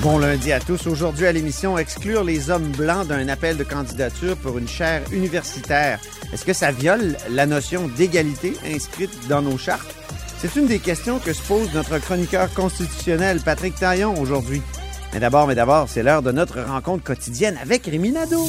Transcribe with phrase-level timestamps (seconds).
[0.00, 0.86] Bon lundi à tous.
[0.86, 5.98] Aujourd'hui à l'émission, exclure les hommes blancs d'un appel de candidature pour une chaire universitaire.
[6.32, 9.92] Est-ce que ça viole la notion d'égalité inscrite dans nos chartes?
[10.38, 14.62] C'est une des questions que se pose notre chroniqueur constitutionnel Patrick Taillon aujourd'hui.
[15.12, 18.48] Mais d'abord, mais d'abord, c'est l'heure de notre rencontre quotidienne avec Rémi Nadeau.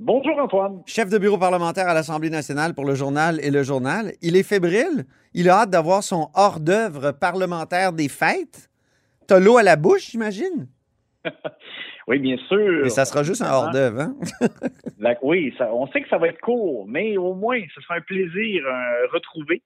[0.00, 0.82] Bonjour Antoine.
[0.86, 4.12] Chef de bureau parlementaire à l'Assemblée nationale pour le journal et le journal.
[4.22, 5.04] Il est fébrile.
[5.34, 8.70] Il a hâte d'avoir son hors-d'œuvre parlementaire des fêtes.
[9.26, 10.68] T'as l'eau à la bouche, j'imagine?
[12.10, 12.86] Oui, bien sûr.
[12.86, 14.16] Et ça sera juste un hors-d'œuvre, hein?
[15.22, 18.00] Oui, ça- on sait que ça va être court, mais au moins, ce sera un
[18.00, 19.60] plaisir euh, retrouvé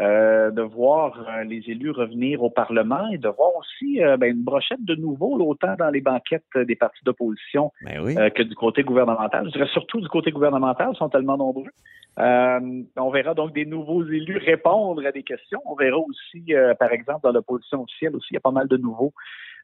[0.00, 4.30] euh, de voir euh, les élus revenir au Parlement et de voir aussi euh, ben,
[4.32, 8.16] une brochette de nouveau, autant dans les banquettes des partis d'opposition Ben oui.
[8.18, 9.46] euh, que du côté gouvernemental.
[9.46, 11.70] Je dirais surtout du côté gouvernemental, ils sont tellement nombreux.
[12.18, 15.60] Euh, on verra donc des nouveaux élus répondre à des questions.
[15.64, 18.68] On verra aussi, euh, par exemple, dans l'opposition officielle aussi, il y a pas mal
[18.68, 19.12] de nouveaux,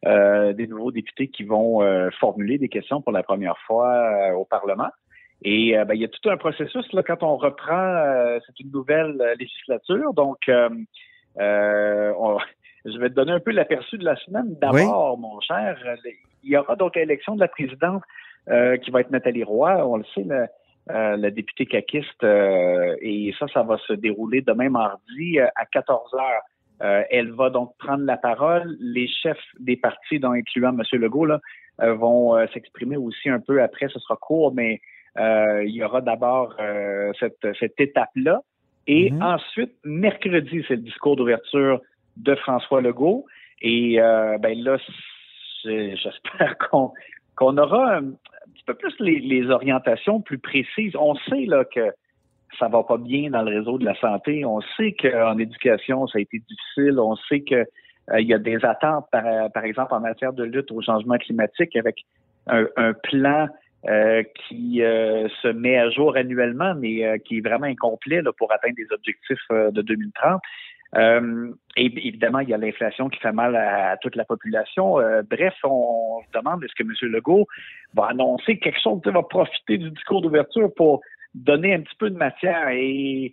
[0.06, 4.44] euh, des nouveaux députés qui vont euh, formuler des questions pour la première fois au
[4.44, 4.88] Parlement.
[5.42, 8.60] Et euh, ben, il y a tout un processus là quand on reprend, euh, c'est
[8.60, 10.68] une nouvelle euh, législature, donc euh,
[11.38, 12.38] euh, on-
[12.84, 14.56] je vais te donner un peu l'aperçu de la semaine.
[14.60, 15.76] D'abord, mon cher,
[16.42, 18.02] il y aura donc l'élection de la présidente
[18.48, 19.86] euh, qui va être Nathalie Roy.
[19.86, 20.46] On le sait, la,
[20.90, 25.66] euh, la députée caquiste, euh, et ça, ça va se dérouler demain mardi euh, à
[25.66, 26.42] 14 heures.
[26.82, 28.74] Euh, elle va donc prendre la parole.
[28.80, 30.82] Les chefs des partis, dont incluant M.
[30.92, 31.40] Legault, là,
[31.82, 33.88] euh, vont s'exprimer aussi un peu après.
[33.88, 34.80] Ce sera court, mais
[35.18, 38.42] il y aura d'abord euh, cette, cette étape-là.
[38.86, 39.22] Et Mhm.
[39.22, 41.80] ensuite, mercredi, c'est le discours d'ouverture
[42.16, 43.26] de François Legault.
[43.62, 44.78] Et euh, ben là,
[45.64, 46.92] j'espère qu'on
[47.36, 50.94] qu'on aura un, petit peu plus les, les orientations plus précises.
[50.96, 51.92] On sait là que
[52.58, 54.44] ça va pas bien dans le réseau de la santé.
[54.44, 56.98] On sait qu'en éducation, ça a été difficile.
[56.98, 60.42] On sait que euh, il y a des attentes, par, par exemple, en matière de
[60.42, 61.96] lutte au changement climatique, avec
[62.48, 63.48] un, un plan
[63.88, 68.52] euh, qui euh, se met à jour annuellement, mais euh, qui est vraiment incomplet pour
[68.52, 70.42] atteindre des objectifs de 2030.
[70.96, 74.96] Euh, et évidemment, il y a l'inflation qui fait mal à, toute la population.
[75.30, 76.92] Bref, on, se demande est-ce que M.
[77.10, 77.46] Legault
[77.94, 81.00] va annoncer quelque chose, va profiter du discours d'ouverture pour
[81.34, 82.68] donner un petit peu de matière.
[82.70, 83.32] Et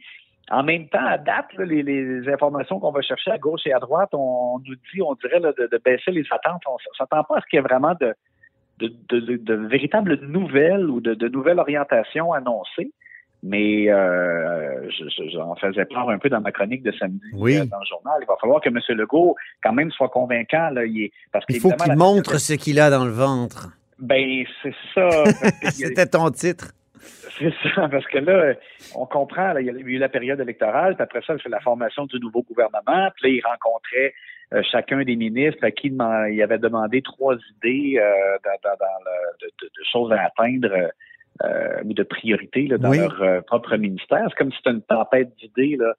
[0.50, 3.80] en même temps, à date, les, les informations qu'on va chercher à gauche et à
[3.80, 6.62] droite, on, nous dit, on dirait, de, de baisser les attentes.
[6.68, 8.14] On ne s'attend pas à ce qu'il y ait vraiment de,
[8.80, 12.92] de, de, de- de véritables nouvelles ou de, de nouvelles orientations annoncées.
[13.44, 17.58] Mais euh, je- je- j'en faisais part un peu dans ma chronique de samedi Oui.
[17.58, 18.18] euh, dans le journal.
[18.22, 18.80] Il va falloir que M.
[18.98, 20.70] Legault, quand même, soit convaincant.
[20.72, 23.70] Là, il est, parce Il faut qu'il montre ce qu'il a dans le ventre.
[24.00, 25.08] Ben, c'est ça.
[25.64, 26.72] a- C'était ton titre.
[27.40, 28.56] c'est ça, parce que là,
[28.96, 31.60] on comprend, là, il y a eu la période électorale, puis après ça, c'est la
[31.60, 34.14] formation du nouveau gouvernement, puis là, il rencontrait
[34.54, 39.00] euh, chacun des ministres à qui il avait demandé trois idées euh, dans, dans- dans
[39.06, 40.92] le- de, de- choses à atteindre
[41.44, 42.98] euh, ou de priorités dans Oui.
[42.98, 44.26] leur euh, propre ministère.
[44.30, 45.76] C'est comme si c'était une tempête d'idées.
[45.78, 45.94] Là.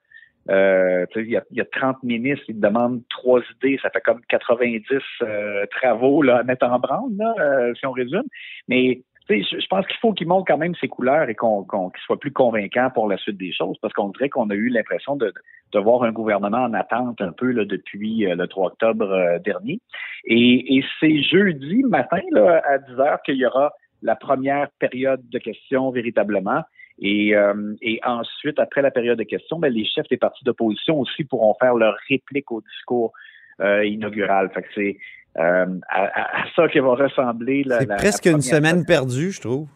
[0.50, 4.00] Euh, il, y a, il y a 30 ministres, ils demandent trois idées, ça fait
[4.00, 4.82] comme 90
[5.20, 8.24] euh, travaux là, à mettre en branle, là, euh, si on résume.
[8.66, 11.66] Mais je, pense qu'il faut qu'il montre quand même ses couleurs et qu'on
[12.04, 15.16] soit plus convaincant pour la suite des choses, parce qu'on dirait qu'on a eu l'impression
[15.16, 15.32] de,
[15.72, 19.38] de voir un gouvernement en attente un peu là, depuis euh, le 3 octobre euh,
[19.38, 19.80] dernier.
[20.24, 23.72] Et, et c'est jeudi matin là, à 10 heures qu'il y aura
[24.02, 26.62] la première période de questions véritablement.
[27.00, 30.98] Et, euh, et ensuite, après la période de questions, ben, les chefs des partis d'opposition
[30.98, 33.12] aussi pourront faire leur réplique au discours
[33.60, 34.50] euh, inaugural.
[34.52, 34.98] Fait que
[35.36, 39.68] à, à, ça qui va ressembler la, C'est presque la une semaine perdue, je trouve.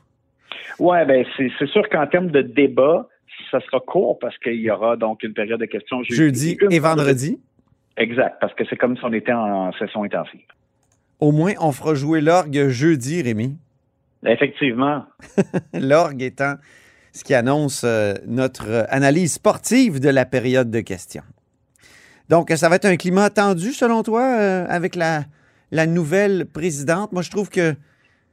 [0.78, 3.08] Ouais, ben c'est sûr qu'en termes de débat,
[3.50, 6.78] ça sera court parce qu'il y aura donc une période de questions jeudi, Jeudi et
[6.78, 7.38] vendredi.
[7.96, 10.40] Exact, parce que c'est comme si on était en session intensive.
[11.20, 13.56] Au moins, on fera jouer l'orgue jeudi, Rémi.
[14.26, 15.04] Effectivement.
[15.74, 16.54] L'orgue étant
[17.12, 21.22] ce qui annonce euh, notre euh, analyse sportive de la période de questions.
[22.28, 25.24] Donc, ça va être un climat tendu, selon toi, euh, avec la,
[25.72, 27.10] la nouvelle présidente.
[27.12, 27.74] Moi, je trouve que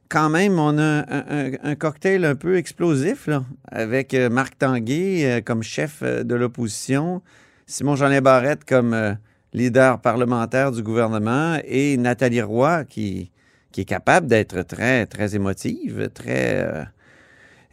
[0.10, 4.58] quand même, on a un, un- un cocktail un peu explosif, là, avec euh, Marc
[4.58, 7.22] Tanguay euh, comme chef euh, de l'opposition,
[7.66, 9.18] Simon Jeanin Barrette comme
[9.54, 13.32] leader parlementaire du gouvernement et Nathalie Roy qui,
[13.72, 16.68] qui est capable d'être très, très émotive, très,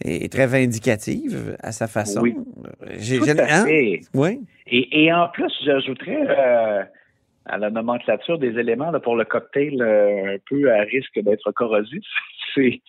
[0.05, 2.21] et très vindicative à sa façon.
[2.21, 2.35] Oui.
[2.35, 3.65] Tout hein?
[4.15, 4.41] Oui.
[4.67, 6.91] Et, et en plus, j'ajouterais
[7.49, 11.51] à la nomenclature des éléments là, pour le cocktail euh, un peu à risque d'être
[11.53, 12.03] corrosif,
[12.55, 12.81] c'est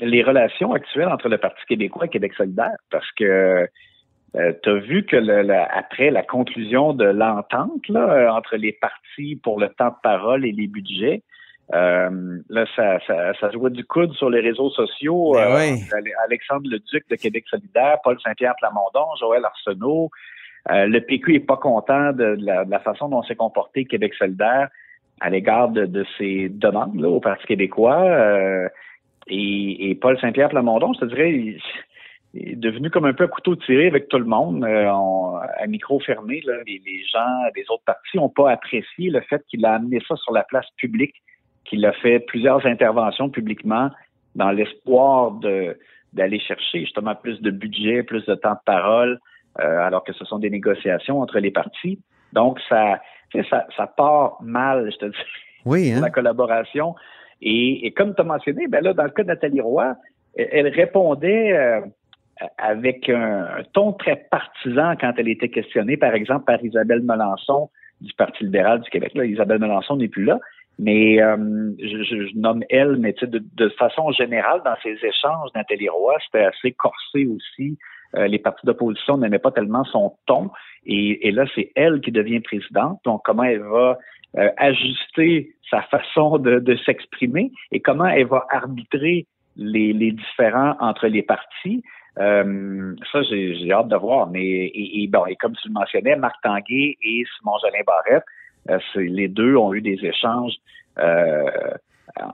[0.00, 2.76] les relations actuelles entre le Parti québécois et Québec solidaire.
[2.90, 3.66] Parce que
[4.34, 9.58] tu as vu que le- après la conclusion de l'entente euh, entre les partis pour
[9.58, 11.22] le temps de parole et les budgets,
[11.74, 15.32] euh, là, ça, ça, ça jouait du coude sur les réseaux sociaux.
[15.34, 15.80] Ben euh, oui.
[15.92, 20.10] Ale- Alexandre Leduc de Québec solidaire, Paul Saint-Pierre Plamondon, Joël Arsenault.
[20.70, 24.68] Euh, le PQ est pas content de, la, façon dont s'est comporté Québec solidaire
[25.20, 28.02] à l'égard de, ses demandes là, au Parti québécois.
[28.02, 28.68] Euh,
[29.26, 31.60] et, Paul Saint-Pierre Plamondon, je te dirais, il,
[32.34, 34.64] est devenu comme un peu à couteau tiré avec tout le monde.
[34.64, 34.90] Euh,
[35.58, 39.64] à micro fermé, là, les, gens des autres partis n'ont pas apprécié le fait qu'il
[39.64, 41.14] a amené ça sur la place publique,
[41.64, 43.90] qu'il a fait plusieurs interventions publiquement
[44.34, 45.32] dans l'espoir
[46.12, 49.18] d'aller chercher justement plus de budget, plus de temps de parole,
[49.60, 52.00] euh, alors que ce sont des négociations entre les partis.
[52.32, 53.00] Donc, ça,
[53.50, 55.16] ça, ça part mal, je te dis,
[55.64, 56.00] Oui, hein?
[56.00, 56.94] la collaboration.
[57.40, 59.94] Et, et comme tu as mentionné, ben là, dans le cas de Nathalie Roy,
[60.36, 61.80] elle, elle répondait euh,
[62.58, 67.70] avec un, un ton très partisan quand elle était questionnée, par exemple, par Isabelle Melançon
[68.00, 69.12] du Parti libéral du Québec.
[69.14, 70.38] Là, Isabelle Melançon n'est plus là.
[70.78, 71.36] Mais euh,
[71.80, 76.14] je, nomme elle, mais tu sais, de, de façon générale, dans ses échanges, Nathalie Roy,
[76.24, 77.76] c'était assez corsé aussi.
[78.16, 80.50] Euh, les partis d'opposition n'aimaient pas tellement son ton.
[80.86, 83.00] Et, et là, c'est elle qui devient présidente.
[83.04, 83.98] Donc, comment elle va
[84.36, 89.26] euh, ajuster sa façon de, de s'exprimer et comment elle va arbitrer
[89.56, 91.82] les, les différends entre les partis.
[92.18, 94.28] Euh, ça, j'ai hâte de voir.
[94.28, 98.24] Mais et, et bon, et comme tu le mentionnais, Marc Tanguay et Simon Jolin Barrette,
[98.70, 100.54] euh, les deux ont eu des échanges
[100.98, 101.44] euh,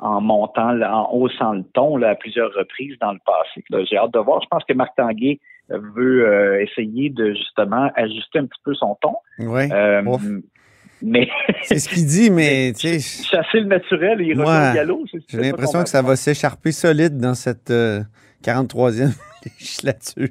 [0.00, 3.64] en montant, en haussant le ton là, à plusieurs reprises dans le passé.
[3.90, 4.40] J'ai hâte de voir.
[4.42, 5.38] Je pense que Marc Tanguay
[5.68, 9.14] veut euh, essayer de justement ajuster un petit peu son ton.
[9.38, 9.62] Oui.
[9.72, 10.02] Euh,
[11.02, 11.28] mais
[11.62, 14.70] C'est ce qu'il dit, mais tu sais, chasser le naturel et il revient Ouais.
[14.70, 15.04] au galop.
[15.28, 18.00] j'ai l'impression que ça va- s'écharper solide dans cette euh,
[18.42, 19.14] 43e
[19.44, 20.28] législature.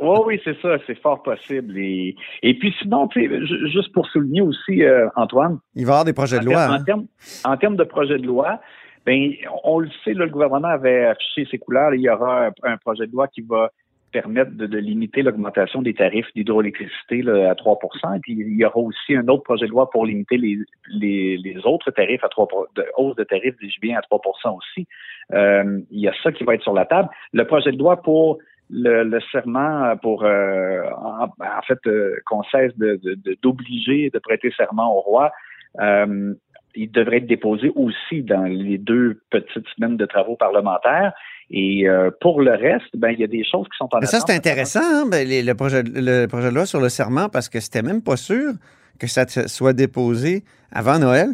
[0.00, 1.76] Oui, oui, c'est ça, c'est fort possible.
[1.78, 3.08] Et, et puis sinon,
[3.72, 6.66] juste pour souligner aussi, euh, Antoine, Il va y avoir des projets de loi.
[6.68, 6.82] en hein?
[6.84, 7.06] termes
[7.44, 8.60] en termes de projet de loi,
[9.04, 9.32] ben
[9.64, 11.92] on le sait, là, le gouvernement avait affiché ses couleurs.
[11.94, 13.70] Il y aura un, un projet de loi qui va
[14.12, 17.78] permettre de, de limiter l'augmentation des tarifs d'hydroélectricité à 3
[18.16, 21.36] Et puis il y aura aussi un autre projet de loi pour limiter les, les,
[21.38, 24.86] les autres tarifs à 3 de hausse de tarifs, dis-je bien, à 3% aussi.
[25.32, 27.08] Euh, il y a ça qui va être sur la table.
[27.32, 28.38] Le projet de loi pour
[28.70, 34.18] le, le serment pour euh, en, en fait euh, qu'on cesse de, de- d'obliger de
[34.18, 35.32] prêter serment au roi.
[35.80, 36.34] Euh,
[36.74, 41.12] il devrait être déposé aussi dans les deux petites semaines de travaux parlementaires.
[41.54, 44.06] Et euh, pour le reste, ben il y a des choses qui sont en Mais
[44.06, 47.28] ça, c'est intéressant, hein, ben, les- le, projet, le projet de loi sur le serment,
[47.28, 48.52] parce que c'était même pas sûr
[48.98, 51.30] que ça soit déposé avant Noël.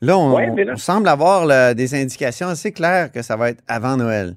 [0.00, 3.36] Là, on, Ouais, mais là- on semble avoir là, des indications assez claires que ça
[3.36, 4.36] va être avant Noël.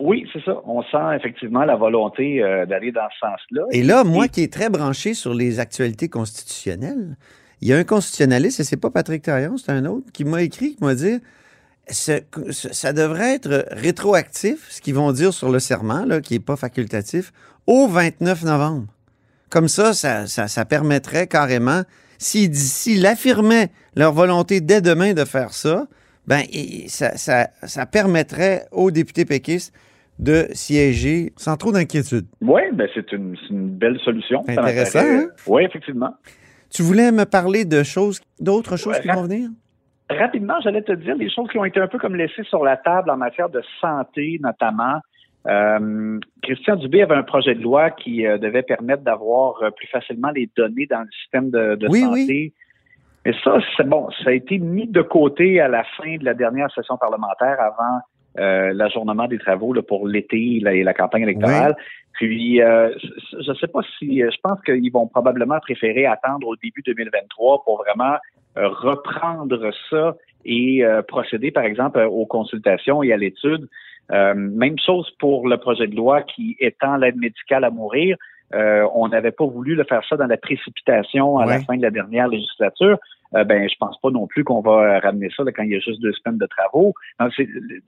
[0.00, 0.56] Oui, c'est ça.
[0.66, 3.62] On sent effectivement la volonté euh, d'aller dans ce sens-là.
[3.70, 7.16] Et là, moi qui est très branché sur les actualités constitutionnelles,
[7.62, 10.42] il y a un constitutionnaliste, et c'est pas Patrick Taillon, c'est un autre, qui m'a
[10.42, 11.18] écrit, qui m'a dit
[11.90, 16.40] ce- ça devrait être rétroactif, ce qu'ils vont dire sur le serment, là, qui n'est
[16.40, 17.32] pas facultatif,
[17.66, 18.86] au 29 novembre.
[19.50, 21.82] Comme ça, ça, ça, ça permettrait carrément,
[22.18, 25.86] s'ils affirmaient leur volonté dès demain de faire ça,
[26.26, 26.42] ben,
[26.88, 29.72] ça, ça, ça permettrait aux députés péquistes
[30.18, 32.26] de siéger sans trop d'inquiétude.
[32.40, 34.42] Oui, ben c'est une, une belle solution.
[34.48, 35.26] Intéressant, hein?
[35.46, 36.14] Oui, effectivement.
[36.70, 39.50] Tu voulais me parler de choses, d'autres choses Ouais, qui vont venir?
[40.10, 42.76] Rapidement, j'allais te dire les choses qui ont été un peu comme laissées sur la
[42.76, 45.00] table en matière de santé, notamment.
[45.46, 49.86] Euh, Christian Dubé avait un projet de loi qui euh, devait permettre d'avoir euh, plus
[49.88, 52.24] facilement les données dans le système de, de Oui, santé.
[52.26, 52.52] oui.
[53.26, 56.34] Mais ça, c'est bon, ça a été mis de côté à la fin de la
[56.34, 58.00] dernière session parlementaire avant
[58.38, 61.76] euh, l'ajournement des travaux là, pour l'été et la campagne électorale.
[62.14, 62.90] Puis, euh,
[63.32, 67.64] je ne sais pas si, je pense qu'ils vont probablement préférer attendre au début 2023
[67.64, 68.16] pour vraiment
[68.56, 73.68] euh, reprendre ça et euh, procéder, par exemple, euh, aux consultations et à l'étude.
[74.12, 78.16] Euh, même chose pour le projet de loi qui étend l'aide médicale à mourir.
[78.54, 81.82] Euh, on n'avait pas voulu le faire ça dans la précipitation à la fin de
[81.82, 82.98] la dernière législature.
[83.34, 85.76] Euh, ben, je pense pas non plus qu'on va ramener ça là, quand il y
[85.76, 86.94] a juste deux semaines de travaux.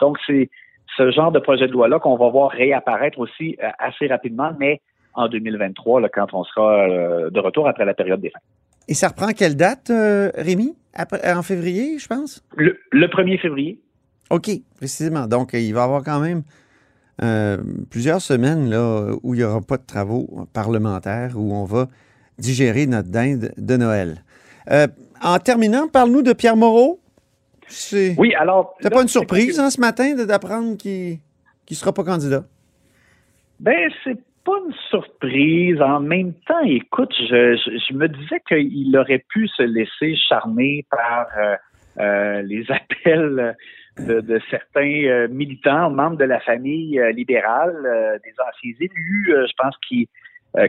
[0.01, 0.51] Donc, c'est
[0.97, 4.81] ce genre de projet de loi-là qu'on va voir réapparaître aussi euh, assez rapidement, mais
[5.15, 8.43] en 2023, là, quand on sera euh, de retour après la période des fêtes.
[8.89, 10.77] Et ça reprend quelle date, euh, Rémi?
[10.95, 12.45] Après- en février, je pense?
[12.57, 13.81] Le, le 1er février.
[14.31, 15.27] OK, précisément.
[15.27, 16.43] Donc, il va y avoir quand même
[17.23, 17.57] euh,
[17.91, 21.87] plusieurs semaines là, où il n'y aura pas de travaux parlementaires, où on va
[22.39, 24.23] digérer notre dinde de Noël.
[24.71, 24.87] Euh,
[25.23, 27.01] en terminant, parle-nous de Pierre Moreau.
[27.69, 28.77] C'est Oui, alors.
[28.81, 31.19] c'est là, pas une surprise hein, ce matin d'apprendre qu'il
[31.71, 32.45] ne sera pas candidat?
[33.61, 35.81] Ben, c'est pas une surprise.
[35.81, 40.87] En même temps, écoute, je, je, je me disais qu'il aurait pu se laisser charmer
[40.91, 41.57] par euh,
[41.99, 43.57] euh, les appels
[43.99, 49.75] de, de certains euh, militants, membres de la famille libérale, des anciens élus, je pense,
[49.89, 50.09] qui,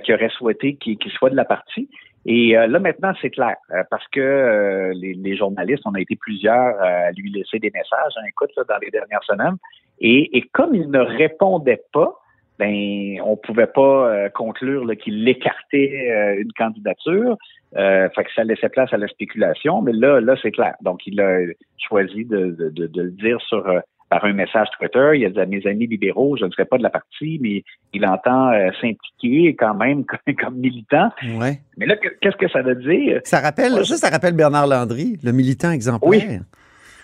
[0.04, 1.90] qui auraient souhaité qu'il qu'il soit de la partie.
[2.30, 6.02] Et euh, là, maintenant, c'est clair, euh, parce que euh, les, les journalistes, on a
[6.02, 9.56] été plusieurs euh, à lui laisser des messages, hein, écoute, là, dans les dernières semaines.
[10.02, 12.14] Et, et comme il ne répondait pas,
[12.60, 17.38] ben on pouvait pas euh, conclure qu'il écartait euh, une candidature.
[17.74, 20.76] Fait que ça laissait place à la spéculation, mais là, là, c'est clair.
[20.82, 21.40] Donc, il a
[21.78, 23.64] choisi de, de, de, de le dire sur
[24.10, 25.12] par un message Twitter.
[25.16, 27.64] Il a dit à mes amis libéraux, je ne serai pas de la partie, mais
[27.94, 31.10] il entend euh, s'impliquer quand même comme, comme militant.
[31.38, 31.60] Ouais.
[31.78, 33.22] Mais là, que- qu'est-ce que ça veut dire?
[33.24, 36.10] Ça rappelle, Ouais, ça, ça rappelle Bernard Landry, le militant exemplaire.
[36.10, 36.40] Oui.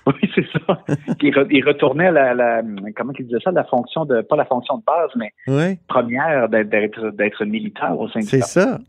[0.06, 0.80] Oui, c'est ça.
[1.22, 2.62] il, re- il retournait à la, la
[2.94, 6.50] comment il disait ça, la fonction de pas la fonction de base, mais Oui, première
[6.50, 8.80] d'être- d'être militant au sein du c'est ça.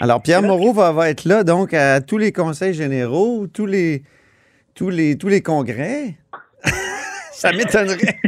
[0.00, 4.04] Alors, Pierre Moreau va, va être là, donc, à tous les conseils généraux, tous les,
[4.74, 6.14] tous les, tous les congrès.
[7.32, 8.18] Ça m'étonnerait.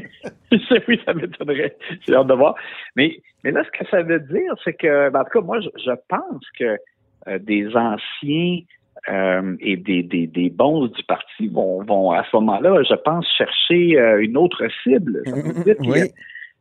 [0.89, 1.77] oui, ça m'étonnerait.
[2.07, 2.55] J'ai hâte de voir.
[2.97, 5.61] Mais, mais là, ce que ça veut dire, c'est que, ben, en tout cas, moi,
[5.61, 6.77] je, je pense que
[7.29, 8.59] euh, des anciens
[9.11, 13.27] euh, et des, des, des bons du parti vont, vont à ce moment-là, je pense,
[13.37, 15.23] chercher euh, une autre cible.
[15.27, 16.11] Ça veut dire a- Oui.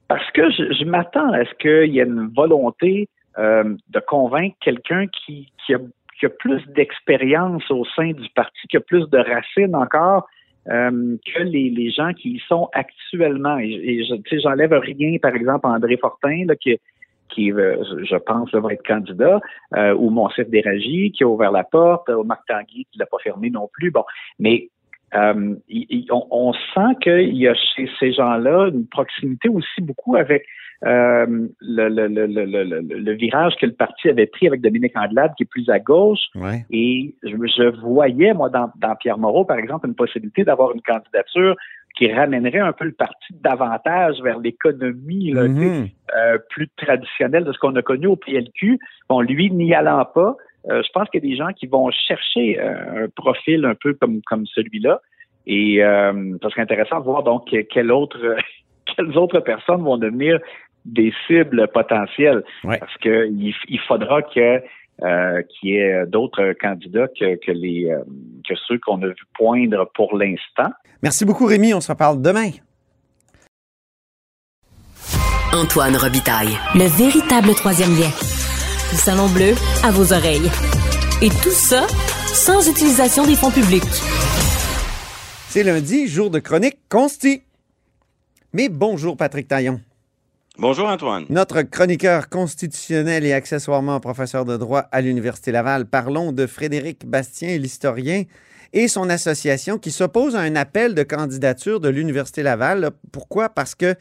[0.07, 5.07] Parce que je, je m'attends à ce qu'il y ait une volonté de convaincre quelqu'un
[5.07, 5.79] qui, qui, a,
[6.19, 10.27] qui a plus d'expérience au sein du parti, qui a plus de racines encore
[10.69, 13.57] euh, que les, les gens qui y sont actuellement.
[13.59, 16.77] Et, et j'enlève rien, par exemple, André Fortin, là, qui,
[17.29, 19.39] qui euh, je pense, va être candidat,
[19.75, 23.17] euh, ou Monsef Déragi, qui a ouvert la porte, ou Marc Tanguy, qui l'a pas
[23.23, 23.91] fermé non plus.
[23.91, 24.03] Bon,
[24.39, 24.69] mais
[25.15, 29.81] euh, il- il- on, on sent qu'il y a chez ces gens-là une proximité aussi
[29.81, 30.45] beaucoup avec
[30.85, 31.25] euh,
[31.61, 34.97] le, le, le, le, le, le- le virage que le parti avait pris avec Dominique
[34.97, 36.19] Anglade, qui est plus à gauche.
[36.35, 36.65] Ouais.
[36.71, 40.81] Et je, je voyais, moi, dans, dans Pierre Moreau, par exemple, une possibilité d'avoir une
[40.81, 41.55] candidature
[41.95, 45.87] qui ramènerait un peu le parti davantage vers l'économie Mhm.
[46.17, 48.79] euh, plus traditionnelle de ce qu'on a connu au PLQ.
[49.09, 50.35] Bon, lui, n'y allant pas,
[50.69, 53.93] je pense qu'il y a des gens qui vont chercher euh, un profil un peu
[53.93, 55.01] comme, comme celui-là.
[55.45, 58.17] Et euh, ça serait intéressant de voir donc quelle autre,
[58.95, 60.39] quelles autres personnes vont devenir
[60.85, 62.43] des cibles potentielles.
[62.63, 62.77] Ouais.
[62.77, 64.61] Parce que il, faudra que
[65.01, 68.03] euh, qu'il y ait d'autres candidats que, que les euh,
[68.47, 70.71] que ceux qu'on a vu poindre pour l'instant.
[71.01, 71.73] Merci beaucoup, Rémi.
[71.73, 72.49] On se reparle demain.
[75.53, 76.57] Antoine Robitaille.
[76.73, 78.32] Le véritable troisième lien.
[78.93, 80.51] Le salon bleu à vos oreilles.
[81.23, 81.87] Et tout ça
[82.31, 83.81] sans utilisation des fonds publics.
[85.49, 87.41] C'est lundi, jour de chronique consti.
[88.53, 89.81] Mais bonjour, Patrick Taillon.
[90.59, 91.25] Bonjour Antoine.
[91.29, 95.87] Notre chroniqueur constitutionnel et accessoirement professeur de droit à l'Université Laval.
[95.87, 98.25] Parlons de Frédéric Bastien, l'historien,
[98.73, 102.91] et son association qui s'oppose à un appel de candidature de l'Université Laval.
[103.11, 103.49] Pourquoi?
[103.49, 103.95] Parce que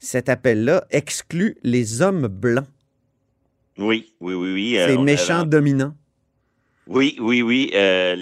[0.00, 2.66] cet appel-là exclut les hommes blancs,
[3.78, 4.70] Oui, oui, oui, oui.
[4.74, 5.94] ces euh, on- méchants alors, dominants.
[6.86, 7.70] Oui, oui, oui.
[7.74, 8.14] euh,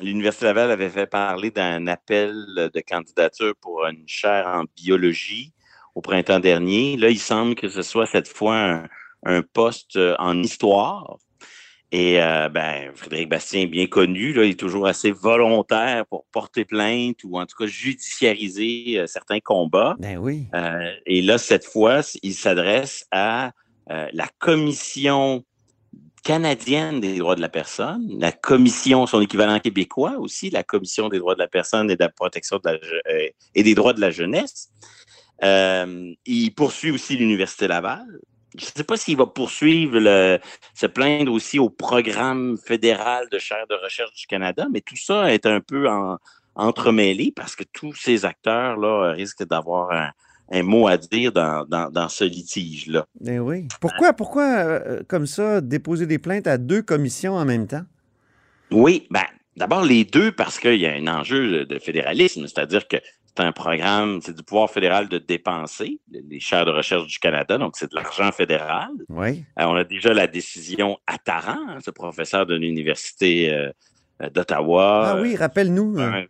[0.00, 5.52] L'Université Laval avait fait parler d'un appel de candidature pour une chaire en biologie
[5.94, 6.96] au printemps dernier.
[6.98, 8.88] Là, il semble que ce soit cette fois un,
[9.24, 11.16] un poste euh, en histoire.
[11.92, 16.24] Et euh, ben, Frédéric Bastien est bien connu, là, il est toujours assez volontaire pour
[16.30, 19.96] porter plainte ou en tout cas judiciariser euh, certains combats.
[19.98, 20.46] Ben oui.
[20.54, 23.50] Euh, et là, cette fois, il s'adresse à
[23.90, 25.44] euh, la Commission
[26.22, 31.18] canadienne des droits de la personne, la Commission, son équivalent québécois aussi, la Commission des
[31.18, 32.78] droits de la personne et de la protection euh,
[33.54, 34.68] et des droits de la jeunesse.
[35.42, 38.06] Euh, il poursuit aussi l'Université Laval.
[38.58, 39.98] Je ne sais pas s'il va poursuivre,
[40.74, 45.32] se plaindre aussi au programme fédéral de chaire de recherche du Canada, mais tout ça
[45.32, 46.18] est un peu en,
[46.54, 50.10] entremêlé parce que tous ces acteurs-là risquent d'avoir un,
[50.50, 53.06] un mot à dire dans, dans, dans ce litige-là.
[53.20, 53.68] Ben oui.
[53.80, 57.84] Pourquoi, pourquoi euh, comme ça, déposer des plaintes à deux commissions en même temps?
[58.70, 59.24] Oui, ben,
[59.56, 63.52] d'abord les deux parce qu'il y a un enjeu de fédéralisme, c'est-à-dire que c'est un
[63.52, 67.90] programme, c'est du pouvoir fédéral de dépenser, les chaires de recherche du Canada, donc c'est
[67.90, 68.90] de l'argent fédéral.
[69.08, 69.44] Oui.
[69.58, 73.70] Euh, on a déjà la décision à Taran, hein, ce professeur de l'Université euh,
[74.30, 75.12] d'Ottawa.
[75.14, 75.98] Ah oui, rappelle-nous.
[75.98, 76.24] Euh,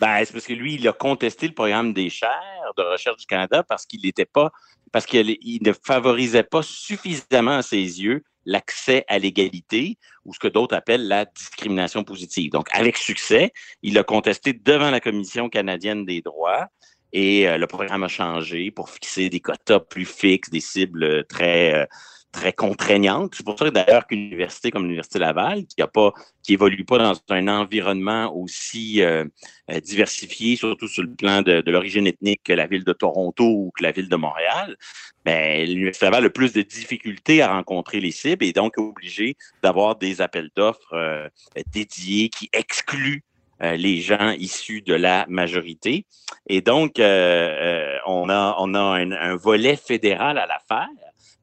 [0.00, 2.30] ben, c'est parce que lui, il a contesté le programme des chaires
[2.76, 4.50] de recherche du Canada parce qu'il n'était pas,
[4.92, 10.48] parce qu'il ne favorisait pas suffisamment à ses yeux l'accès à l'égalité ou ce que
[10.48, 12.50] d'autres appellent la discrimination positive.
[12.50, 13.52] Donc, avec succès,
[13.82, 16.68] il a contesté devant la Commission canadienne des droits
[17.12, 21.74] et euh, le programme a changé pour fixer des quotas plus fixes, des cibles très
[21.74, 21.86] euh,
[22.32, 23.34] très contraignante.
[23.36, 26.12] C'est pour ça d'ailleurs qu'une université comme l'Université Laval, qui a pas,
[26.42, 29.24] qui évolue pas dans un environnement aussi euh,
[29.70, 33.72] euh, diversifié, surtout sur le plan de, l'origine ethnique que la ville de Toronto ou
[33.76, 34.76] que la ville de Montréal,
[35.24, 39.36] ben, l'Université Laval a plus de difficultés à rencontrer les cibles et donc est obligé
[39.62, 41.28] d'avoir des appels d'offres euh,
[41.72, 43.22] dédiés qui excluent
[43.60, 46.04] les gens issus de la majorité.
[46.48, 47.02] Et donc, on
[48.28, 50.88] a, on a un volet fédéral à l'affaire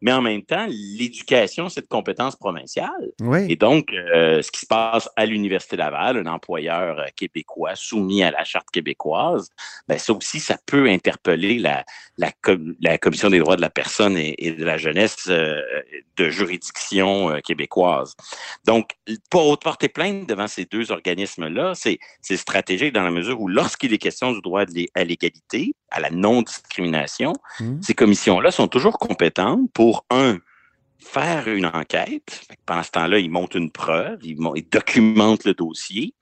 [0.01, 3.11] mais en même temps, l'éducation, c'est de compétence provinciale.
[3.21, 3.45] Oui.
[3.49, 8.23] Et donc, euh, ce qui se passe à l'Université Laval, un employeur euh, québécois soumis
[8.23, 9.49] à la charte québécoise,
[9.87, 11.83] ben, ça aussi, ça peut interpeller la,
[12.17, 15.61] la, com la Commission des droits de la personne et, et de la jeunesse euh,
[16.17, 18.15] de juridiction euh, québécoise.
[18.65, 18.91] Donc,
[19.29, 21.99] pour porter plainte devant ces deux organismes-là, c'est
[22.37, 24.63] stratégique dans la mesure où lorsqu'il est question du droit
[24.95, 27.81] à l'égalité, à la non-discrimination, mmh.
[27.81, 30.39] ces commissions-là sont toujours compétentes pour un,
[30.99, 32.41] faire une enquête.
[32.65, 36.13] Pendant ce temps-là, ils montent une preuve, ils, ils, documentent le dossier.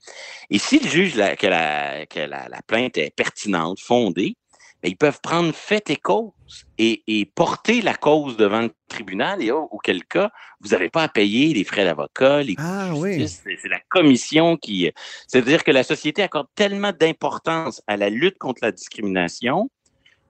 [0.50, 4.36] Et s'ils jugent la, que, la, que la, la, plainte est pertinente, fondée,
[4.82, 6.32] bien, ils peuvent prendre fait et cause
[6.78, 11.04] et, et, porter la cause devant le tribunal et oh, auquel cas, vous n'avez pas
[11.04, 13.28] à payer les frais d'avocat, les ah, oui.
[13.28, 14.92] C'est la commission qui...
[15.28, 19.70] C'est-à-dire que la société accorde tellement d'importance à la lutte contre la discrimination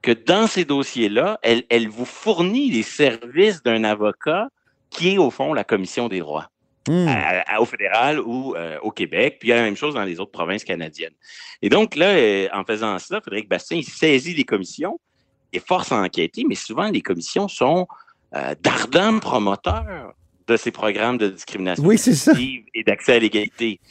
[0.01, 4.47] que dans ces dossiers-là, elle, elle, vous fournit les services d'un avocat
[4.89, 6.49] qui est au fond la commission des droits.
[6.87, 7.07] Mmh.
[7.07, 9.95] À, à, au fédéral ou euh, au Québec, puis il y a la même chose
[9.95, 11.13] dans les autres provinces canadiennes.
[11.61, 14.97] Et donc là, euh, en faisant cela, Frédéric Bastien, il saisit les commissions
[15.51, 17.87] et force à enquêter, mais souvent les commissions sont
[18.35, 20.13] euh, d'ardents promoteurs
[20.47, 21.99] de ces programmes de discrimination oui,
[22.73, 23.81] et d'accès à l'égalité.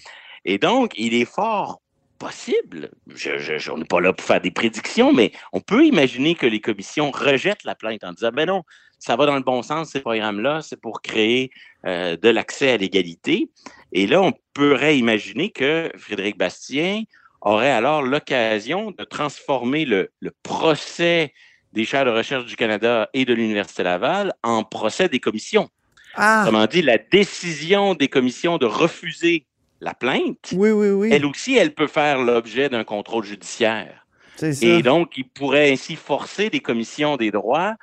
[0.46, 1.82] Et donc, il est fort
[2.18, 2.90] possible.
[3.14, 6.46] Je, je, on n'est pas là pour faire des prédictions, mais on peut imaginer que
[6.46, 8.62] les commissions rejettent la plainte en disant, ben non,
[8.98, 11.50] ça va dans le bon sens, ces programmes-là, c'est pour créer
[11.84, 13.48] euh, de l'accès à l'égalité.
[13.92, 17.02] Et là, on pourrait imaginer que Frédéric Bastien
[17.40, 21.32] aurait alors l'occasion de transformer le, le procès
[21.72, 25.68] des chaires de recherche du Canada et de l'Université Laval en procès des commissions.
[26.14, 26.42] Ah.
[26.42, 29.46] Autrement dit, la décision des commissions de refuser
[29.80, 31.10] la plainte, oui, oui, oui.
[31.12, 34.06] elle aussi, elle peut faire l'objet d'un contrôle judiciaire.
[34.36, 34.48] Ça.
[34.62, 37.74] Et donc, il pourrait ainsi forcer les commissions des droits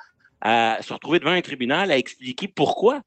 [0.44, 3.02] à se retrouver devant un tribunal à expliquer pourquoi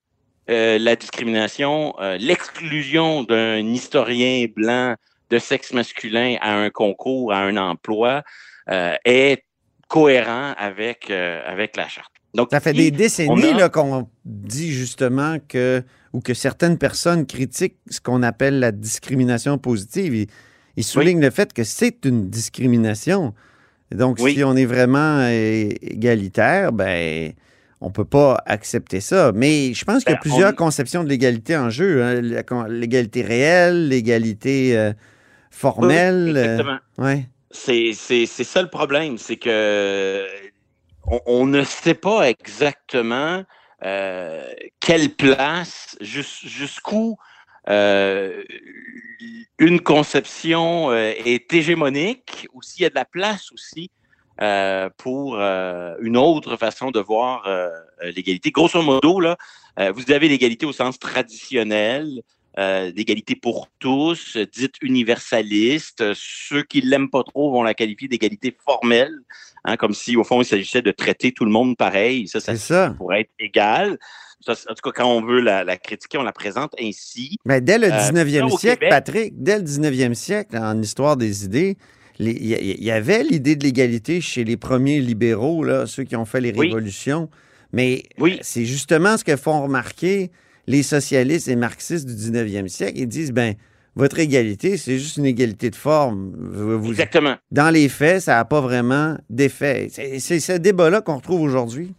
[0.48, 4.94] euh, la discrimination, euh, l'exclusion d'un historien blanc
[5.30, 8.22] de sexe masculin à un concours, à un emploi,
[8.70, 9.44] euh, est
[9.88, 12.10] cohérent avec, avec la charte.
[12.34, 13.68] Donc, ça fait des décennies a...
[13.68, 20.14] qu'on dit justement que ou que certaines personnes critiquent ce qu'on appelle la discrimination positive.
[20.14, 20.26] Ils,
[20.76, 21.24] ils soulignent oui.
[21.24, 23.34] le fait que c'est une discrimination.
[23.92, 24.34] Donc, oui.
[24.34, 27.32] si on est vraiment égalitaire, ben,
[27.80, 29.32] on peut pas accepter ça.
[29.32, 30.56] Mais je pense qu'il ben, y a plusieurs on...
[30.56, 32.02] conceptions de l'égalité en jeu.
[32.02, 32.20] Hein.
[32.68, 34.92] L'égalité réelle, l'égalité euh,
[35.50, 36.32] formelle.
[36.34, 36.78] Oui, exactement.
[36.98, 37.26] Euh, ouais.
[37.50, 40.24] C'est ça le problème, c'est que
[41.06, 43.44] on, on, ne sait pas exactement
[43.84, 44.42] euh,
[44.80, 47.16] quelle place, jusqu'où
[47.68, 48.42] euh,
[49.58, 53.90] une conception euh, est hégémonique, ou s'il y a de la place aussi
[54.42, 57.70] euh, pour euh, une autre façon de voir euh,
[58.14, 58.50] l'égalité.
[58.50, 59.38] Grosso modo, là,
[59.94, 62.22] vous avez l'égalité au sens traditionnel,
[62.56, 66.14] d'égalité pour tous, dite universaliste.
[66.14, 69.12] Ceux qui l'aiment pas trop vont la qualifier d'égalité formelle,
[69.64, 72.26] hein, comme si au fond il s'agissait de traiter tout le monde pareil.
[72.26, 72.94] Ça, ça, ça.
[72.96, 73.98] pourrait être égal.
[74.48, 77.36] En tout cas, quand on veut la, la, critiquer, on la présente ainsi.
[77.44, 81.44] Mais dès le 19e euh, siècle, Québec, Patrick, dès le 19e siècle, en histoire des
[81.44, 81.76] idées,
[82.18, 86.24] il y, y, avait l'idée de l'égalité chez les premiers libéraux, là, ceux qui ont
[86.24, 86.68] fait les Oui.
[86.68, 87.28] révolutions.
[87.72, 88.38] Mais Oui.
[88.42, 90.30] c'est justement ce que font remarquer
[90.66, 92.98] les socialistes et marxistes du 19e siècle.
[92.98, 93.54] Ils disent, ben,
[93.96, 96.32] votre égalité, c'est juste une égalité de forme.
[96.38, 97.36] Vous- Exactement.
[97.50, 99.88] dans les faits, ça n'a pas vraiment d'effet.
[99.90, 101.94] C'est ce débat-là qu'on retrouve aujourd'hui.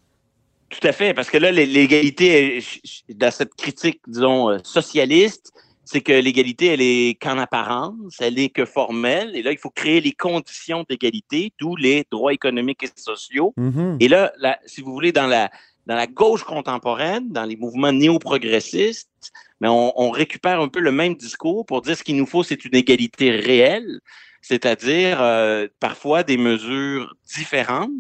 [0.70, 2.62] Tout à fait, parce que là, l'é- l'égalité,
[3.10, 5.52] dans cette critique, disons, euh, socialiste,
[5.86, 9.70] c'est que l'égalité, elle est qu'en apparence, elle est que formelle, et là, il faut
[9.70, 13.54] créer les conditions d'égalité, d'où les droits économiques et sociaux.
[13.56, 13.98] Mhm.
[14.02, 15.50] Et là, là, si vous voulez, dans la,
[15.86, 20.92] dans la gauche contemporaine, dans les mouvements néo-progressistes, mais on, on récupère un peu le
[20.92, 24.02] même discours pour dire ce qu'il nous faut, c'est une égalité réelle,
[24.42, 27.92] c'est-à-dire euh, parfois des mesures différentes,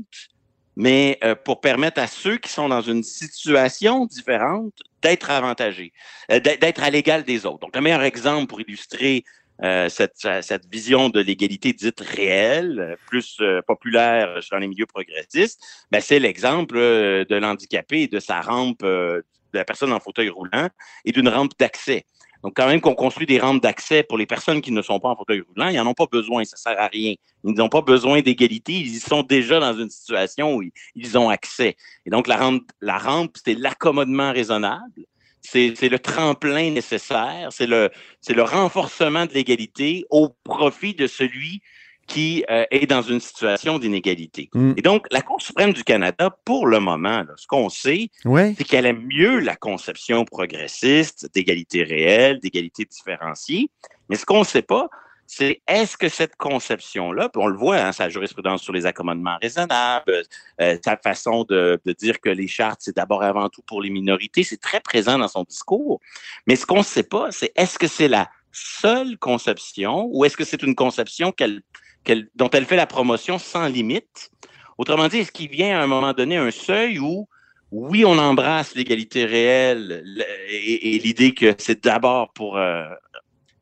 [0.77, 5.91] mais euh, pour permettre à ceux qui sont dans une situation différente d'être avantagés,
[6.31, 7.59] euh, d'être à l'égal des autres.
[7.59, 9.25] Donc, le meilleur exemple pour illustrer
[9.63, 14.85] euh, cette, cette vision de l'égalité dite réelle, euh, plus euh, populaire dans les milieux
[14.85, 15.59] progressistes,
[15.89, 19.99] ben, c'est l'exemple euh, de l'handicapé et de sa rampe, euh, de la personne en
[19.99, 20.69] fauteuil roulant
[21.05, 22.05] et d'une rampe d'accès.
[22.47, 25.09] Donc, quand même qu'on construit des rampes d'accès pour les personnes qui ne sont pas
[25.09, 27.13] en fauteuil roulant, ils n'en ont pas besoin, ça sert à rien.
[27.43, 30.63] Ils n'ont pas besoin d'égalité, ils sont déjà dans une situation où
[30.95, 31.75] ils, ont accès.
[32.05, 35.03] Et donc, la rampe, la rampe c'est l'accommodement raisonnable,
[35.41, 41.61] c'est le tremplin nécessaire, c'est le renforcement de l'égalité au profit de celui
[42.07, 44.49] qui euh, est dans une situation d'inégalité.
[44.53, 44.73] Mm.
[44.77, 48.55] Et donc, la Cour suprême du Canada, pour le moment, là, ce qu'on sait, Ouais.
[48.57, 53.69] c'est qu'elle aime mieux la conception progressiste d'égalité réelle, d'égalité différenciée.
[54.09, 54.87] Mais ce qu'on ne sait pas,
[55.29, 60.23] c'est est-ce que cette conception-là, on le voit, hein, sa jurisprudence sur les accommodements raisonnables,
[60.61, 63.89] euh, sa façon de, de dire que les chartes, c'est d'abord avant tout pour les
[63.89, 65.99] minorités, c'est très présent dans son discours.
[66.47, 70.37] Mais ce qu'on ne sait pas, c'est est-ce que c'est la seule conception ou est-ce
[70.37, 71.61] que c'est une conception qu'elle,
[72.35, 74.29] dont elle fait la promotion sans limite?
[74.77, 77.27] Autrement dit, est-ce qu'il vient à un moment donné un seuil où
[77.71, 82.85] oui, on embrasse l'égalité réelle le- et, et l'idée que c'est d'abord pour euh,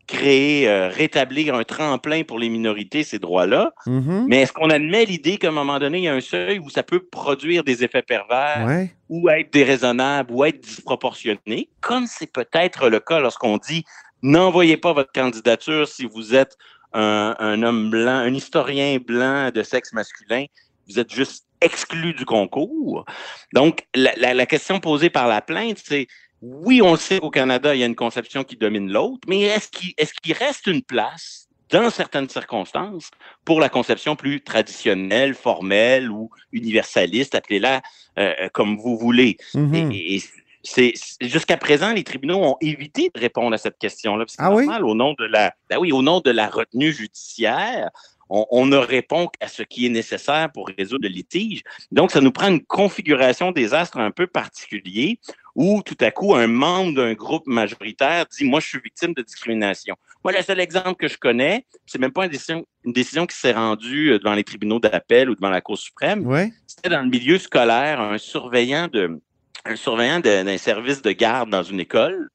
[0.08, 3.72] créer, euh, rétablir un tremplin pour les minorités, ces droits-là.
[3.88, 4.26] Mhm.
[4.28, 6.70] Mais est-ce qu'on admet l'idée qu'à un moment donné, il y a un seuil où
[6.70, 8.92] ça peut produire des effets pervers Ouais.
[9.10, 13.84] ou être déraisonnable ou être disproportionné, comme c'est peut-être le cas lorsqu'on dit
[14.22, 16.58] n'envoyez pas votre candidature si vous êtes
[16.96, 20.46] un, un homme blanc, un historien blanc de sexe masculin,
[20.88, 23.06] vous êtes juste exclu du concours.
[23.54, 26.08] Donc, la, la- la question posée par la plainte, c'est
[26.42, 29.42] oui, on le sait qu'au Canada, il y a une conception qui domine l'autre, mais
[29.42, 33.10] est-ce qu'il est-ce qu'il reste une place dans certaines circonstances
[33.46, 37.82] pour la conception plus traditionnelle, formelle ou universaliste, appelez-la
[38.20, 39.38] euh, comme vous voulez?
[39.56, 39.92] Mhm.
[39.92, 40.24] Et, et
[40.66, 44.26] c'est jusqu'à présent, les tribunaux ont évité de répondre à cette question-là.
[44.38, 44.66] Ah oui?
[44.66, 47.90] normal, au nom de la, ben oui, au nom de la retenue judiciaire,
[48.30, 51.62] on, on ne répond qu'à ce qui est nécessaire pour résoudre le litige.
[51.92, 55.20] Donc, ça nous prend une configuration des astres un peu particulier
[55.56, 59.22] où tout à coup, un membre d'un groupe majoritaire dit Moi, je suis victime de
[59.22, 59.96] discrimination.
[60.24, 63.38] Moi, le seul exemple que je connais, c'est même pas une décision, une décision qui
[63.38, 66.26] s'est rendue euh, devant les tribunaux d'appel ou devant la Cour suprême.
[66.26, 66.52] Ouais.
[66.68, 69.22] C'était dans le milieu scolaire, un surveillant de
[69.66, 72.30] un surveillant d'un service de garde dans une école.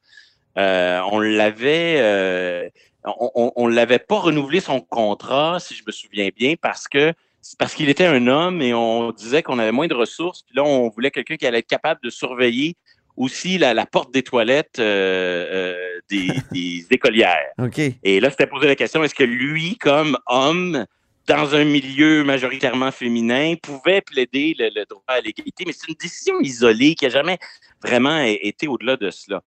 [0.58, 2.68] Euh, on l'avait euh,
[3.04, 7.12] on, on, on l'avait pas renouvelé son contrat, si je me souviens bien, parce que
[7.58, 10.42] parce qu'il était un homme et on disait qu'on avait moins de ressources.
[10.42, 12.76] Puis là, on voulait quelqu'un qui allait être capable de surveiller
[13.16, 17.52] aussi la, la porte des toilettes euh, euh, des, des écolières.
[17.58, 17.80] OK.
[18.02, 20.86] Et là, c'était posé la question, est-ce que lui, comme homme,
[21.26, 25.64] dans un milieu majoritairement féminin, pouvait plaider le, le droit à l'égalité?
[25.66, 27.38] Mais c'est une décision isolée qui n'a jamais
[27.82, 29.42] vraiment été au-delà de cela.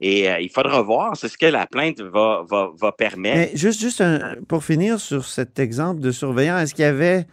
[0.00, 3.50] Et euh, il faudra voir, c'est ce que la plainte va, va, va permettre.
[3.52, 7.26] Mais juste, juste un- pour finir sur cet exemple de surveillant, est-ce qu'il avait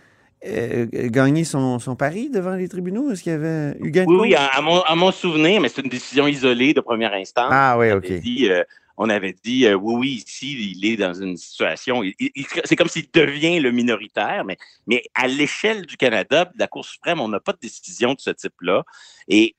[0.46, 3.12] euh, gagné son, son pari devant les tribunaux?
[3.12, 5.70] Est-ce qu'il avait eu gain de Oui, oui, à, à mon, à mon souvenir, mais
[5.70, 7.50] c'est une décision isolée de première instance.
[7.52, 8.06] Ah oui, OK.
[8.22, 8.64] dit, euh,
[8.98, 12.04] on avait dit, euh, oui, oui, ici, il est dans une situation,
[12.66, 17.20] c'est comme s'il devient le minoritaire, mais, mais à l'échelle du Canada, la Cour suprême,
[17.20, 18.84] on n'a pas de décision de ce type-là.
[19.28, 19.56] Et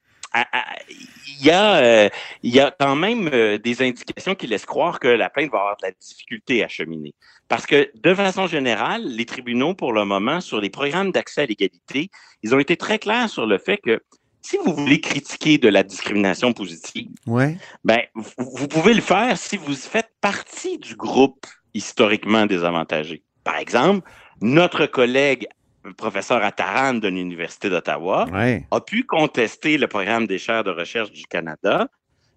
[1.28, 2.08] il y, a, euh,
[2.42, 5.76] y a quand même euh, des indications qui laissent croire que la plainte va avoir
[5.76, 7.14] de la difficulté à cheminer.
[7.48, 11.46] Parce que, de façon générale, les tribunaux, pour le moment, sur les programmes d'accès à
[11.46, 12.10] l'égalité,
[12.42, 14.02] ils ont été très clairs sur le fait que
[14.44, 17.56] si vous voulez critiquer de la discrimination positive, Ouais.
[17.82, 23.22] ben, vous, vous pouvez le faire si vous faites partie du groupe historiquement désavantagé.
[23.42, 24.06] Par exemple,
[24.42, 25.46] notre collègue
[25.96, 28.66] professeur Attaran de l'Université d'Ottawa Ouais.
[28.70, 31.88] a pu contester le programme des chaires de recherche du Canada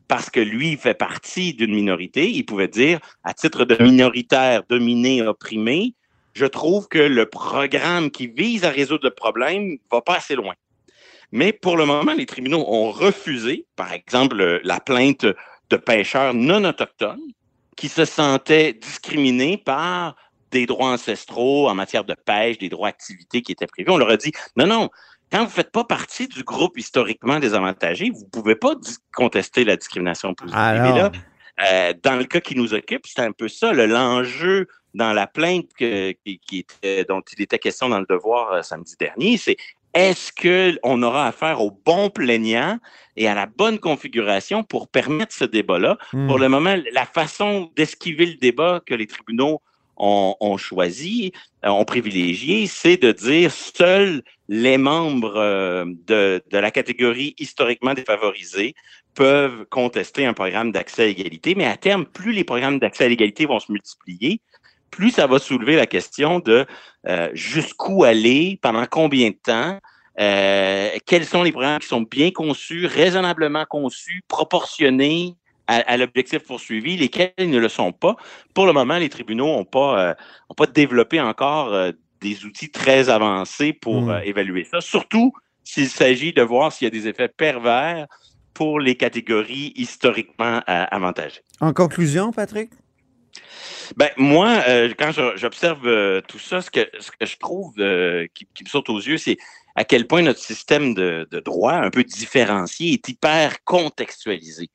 [0.08, 2.30] parce que lui il fait partie d'une minorité.
[2.30, 5.94] Il pouvait dire, à titre de minoritaire dominé, opprimé,
[6.34, 10.54] je trouve que le programme qui vise à résoudre le problème va pas assez loin.
[11.32, 15.26] Mais pour le moment, les tribunaux ont refusé, par exemple, le- la plainte
[15.70, 17.20] de pêcheurs non autochtones
[17.76, 20.16] qui se sentaient discriminés par
[20.52, 23.90] des droits ancestraux en matière de pêche, des droits d'activité qui étaient prévus.
[23.92, 24.90] On leur a dit, non, non,
[25.30, 28.76] quand vous ne faites pas partie du groupe historiquement désavantagé, vous ne pouvez pas
[29.14, 30.58] contester la discrimination positive.
[30.80, 30.96] Alors?
[30.96, 31.12] Et là,
[31.70, 35.28] euh, dans le cas qui nous occupe, c'est un peu ça, le- l'enjeu dans la
[35.28, 39.38] plainte que- qui, qui était, dont il était question dans le devoir euh, samedi dernier,
[39.38, 39.58] c'est
[39.94, 42.78] est-ce qu'on aura affaire au bon plaignant
[43.16, 45.98] et à la bonne configuration pour permettre ce débat-là?
[46.14, 46.28] Hmm.
[46.28, 49.62] Pour le moment, la façon d'esquiver le débat que les tribunaux
[49.98, 51.32] ont, ont choisi,
[51.66, 57.94] euh, ont privilégié, c'est de dire seuls les membres euh, de, de la catégorie historiquement
[57.94, 58.76] défavorisée
[59.16, 61.56] peuvent contester un programme d'accès à l'égalité.
[61.56, 64.42] Mais à terme, plus les programmes d'accès à l'égalité vont se multiplier,
[64.92, 66.66] plus ça va soulever la question de
[67.08, 69.80] euh, jusqu'où aller, pendant combien de temps,
[70.20, 75.36] euh, quels sont les programmes qui sont bien conçus, raisonnablement conçus, proportionnés
[75.68, 78.16] à, à l'objectif poursuivi, lesquels ne le sont pas.
[78.54, 80.14] Pour le moment, les tribunaux n'ont pas, euh,
[80.50, 81.72] ont pas développé encore
[82.22, 84.10] des outils très avancés pour Mm.
[84.10, 88.08] euh, évaluer ça, surtout s'il s'agit de voir s'il y a des effets pervers
[88.54, 91.42] pour les catégories historiquement avantagées.
[91.62, 92.72] En conclusion, Patrick?
[93.96, 98.28] Ben, moi, euh, quand j'observe euh, tout ça, ce que, ce que je trouve euh,
[98.34, 99.38] qui, qui me saute aux yeux, c'est
[99.76, 104.70] à quel point notre système de, de droit, un peu différencié, est hyper contextualisé.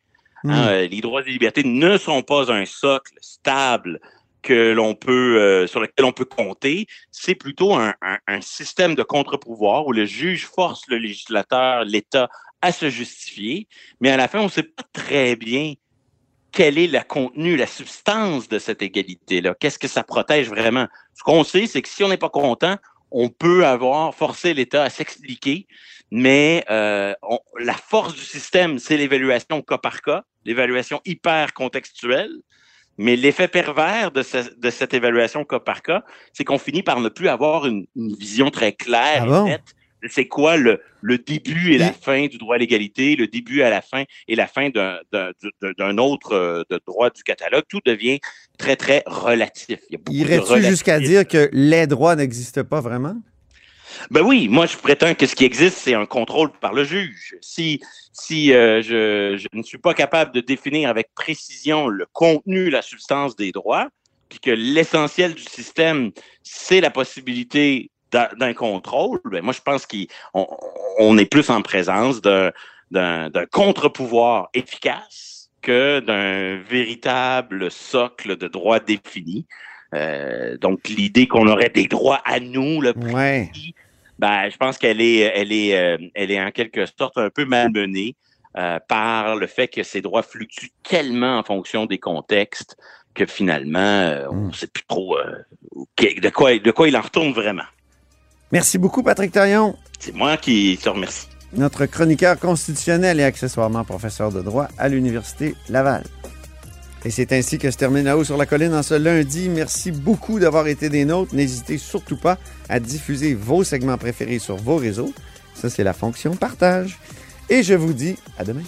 [0.45, 0.69] Hein, Hmm.
[0.69, 4.01] euh, les droits et libertés ne sont pas un socle stable
[4.43, 6.89] que l'on peut sur lequel on peut compter.
[7.13, 12.29] C'est plutôt un, un- un système de contre-pouvoir où le juge force le législateur, l'État
[12.61, 13.69] à se justifier,
[14.01, 15.75] mais à la fin, on ne sait pas très bien
[16.53, 19.55] quel est le contenu, la substance de cette égalité-là?
[19.59, 20.87] Qu'est-ce que ça protège vraiment?
[21.15, 22.77] Ce qu'on sait, c'est que si on n'est pas content,
[23.11, 25.67] on peut avoir forcé l'État à s'expliquer,
[26.11, 32.31] mais euh, on- la force du système, c'est l'évaluation cas par cas, l'évaluation hyper contextuelle.
[32.99, 37.01] Mais l'effet pervers de, ce- de cette évaluation cas par cas, c'est qu'on finit par
[37.01, 39.75] ne plus avoir une, une vision très claire Ah et nette
[40.09, 43.71] c'est quoi le, le début et la fin du droit à l'égalité, le début à
[43.71, 44.99] la fin et la fin d'un-
[45.99, 47.65] autre euh, de droit du catalogue?
[47.69, 48.19] Tout devient
[48.59, 49.79] très, très relatif.
[50.11, 53.17] Irais-tu jusqu'à dire que les droits n'existent pas vraiment?
[54.11, 57.37] Ben oui, moi je prétends que ce qui existe, c'est un contrôle par le juge.
[57.41, 57.81] Si,
[58.13, 62.81] si euh, je, je ne suis pas capable de définir avec précision le contenu, la
[62.81, 63.89] substance des droits,
[64.31, 66.11] puis que l'essentiel du système,
[66.43, 70.47] c'est la possibilité d'un contrôle, ben moi je pense qu'on
[70.99, 72.53] on est plus en présence d'un
[73.51, 79.47] contre-pouvoir efficace que d'un véritable socle de droits définis.
[79.95, 83.51] Euh, donc l'idée qu'on aurait des droits à nous, le Ouais.
[84.19, 87.45] ben, je pense qu'elle est, elle est, euh, elle est en quelque sorte un peu
[87.45, 88.17] malmenée
[88.57, 92.77] euh, par le fait que ces droits fluctuent tellement en fonction des contextes
[93.15, 95.19] que finalement, on ne sait plus trop
[95.99, 97.65] de, quoi, de quoi il en retourne vraiment.
[98.53, 101.27] Merci beaucoup, Patrick Tarion, C'est moi qui te remercie.
[101.55, 106.05] notre chroniqueur constitutionnel et accessoirement professeur de droit à l'Université Laval.
[107.05, 109.49] Et c'est ainsi que se termine La Haut sur la colline en ce lundi.
[109.49, 111.35] Merci beaucoup d'avoir été des nôtres.
[111.35, 112.39] N'hésitez surtout pas
[112.69, 115.13] à diffuser vos segments préférés sur vos réseaux.
[115.55, 116.99] Ça, c'est la fonction partage.
[117.51, 118.63] Et je vous dis à demain.